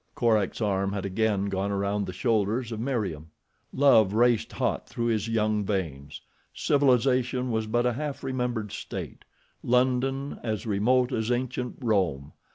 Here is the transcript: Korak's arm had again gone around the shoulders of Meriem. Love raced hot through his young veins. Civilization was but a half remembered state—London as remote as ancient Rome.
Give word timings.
Korak's 0.15 0.61
arm 0.61 0.93
had 0.93 1.05
again 1.05 1.45
gone 1.45 1.69
around 1.69 2.07
the 2.07 2.11
shoulders 2.11 2.71
of 2.71 2.79
Meriem. 2.79 3.27
Love 3.71 4.13
raced 4.15 4.51
hot 4.53 4.89
through 4.89 5.05
his 5.05 5.27
young 5.27 5.63
veins. 5.63 6.21
Civilization 6.55 7.51
was 7.51 7.67
but 7.67 7.85
a 7.85 7.93
half 7.93 8.23
remembered 8.23 8.71
state—London 8.71 10.39
as 10.41 10.65
remote 10.65 11.11
as 11.11 11.29
ancient 11.31 11.75
Rome. 11.81 12.31